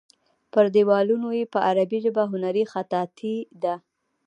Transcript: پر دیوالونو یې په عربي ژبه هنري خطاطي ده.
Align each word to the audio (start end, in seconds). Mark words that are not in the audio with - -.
پر 0.51 0.65
دیوالونو 0.75 1.29
یې 1.37 1.45
په 1.53 1.59
عربي 1.69 1.99
ژبه 2.05 2.23
هنري 2.31 2.63
خطاطي 2.71 3.35
ده. 3.63 3.75